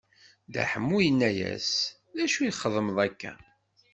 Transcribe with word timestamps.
Dda 0.47 0.63
Ḥemmu 0.71 0.97
inna-yas: 1.07 1.69
D 2.15 2.17
acu 2.23 2.39
i 2.43 2.49
ɣ-txedmeḍ 2.51 2.97
akka? 3.07 3.33